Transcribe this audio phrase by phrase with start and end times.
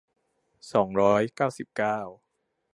[0.71, 1.97] สองร้อยเก้าสิบเก้า